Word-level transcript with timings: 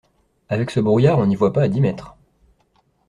Avec 0.49 0.71
ce 0.71 0.79
brouillard, 0.79 1.19
on 1.19 1.27
n'y 1.27 1.35
voit 1.35 1.53
pas 1.53 1.61
à 1.61 1.67
dix 1.67 1.79
mètres. 1.79 2.15